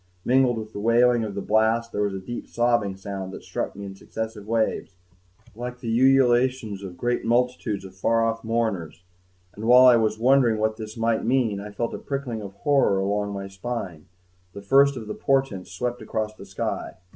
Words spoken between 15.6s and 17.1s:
swept across the sky.